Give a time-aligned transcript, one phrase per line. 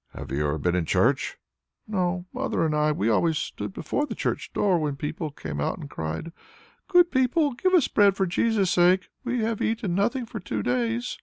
[0.14, 1.38] '""Have you never been in church?"
[1.88, 5.76] "No; mother and I we always stood before the church door when people came out
[5.78, 6.30] and cried,
[6.86, 11.18] 'Good people, give us bread for Jesus' sake; we have eaten nothing for two days.'"